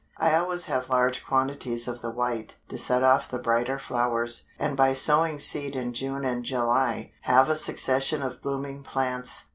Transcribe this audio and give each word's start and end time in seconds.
I 0.17 0.33
always 0.35 0.65
have 0.65 0.89
large 0.89 1.23
quantities 1.23 1.87
of 1.87 2.01
the 2.01 2.09
white, 2.09 2.55
to 2.69 2.77
set 2.79 3.03
off 3.03 3.29
the 3.29 3.37
brighter 3.37 3.77
flowers, 3.77 4.45
and 4.57 4.75
by 4.75 4.93
sowing 4.93 5.37
seed 5.37 5.75
in 5.75 5.93
June 5.93 6.25
and 6.25 6.43
July, 6.43 7.11
have 7.21 7.49
a 7.51 7.55
succession 7.55 8.23
of 8.23 8.41
blooming 8.41 8.81
plants. 8.81 9.49